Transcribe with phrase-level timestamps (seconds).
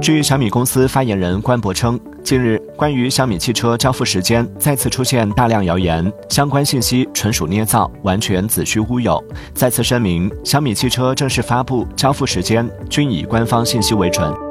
[0.00, 9.22] 据小米公司发言人官博称近日关于小米汽车交付时间再次出现大量谣言相关信息纯属捏造完全子虚乌有。
[9.54, 14.45] 再次声明小米汽车正式发布交付时间均以官方信息为准。